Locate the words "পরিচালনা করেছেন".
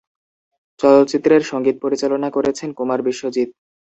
1.81-2.69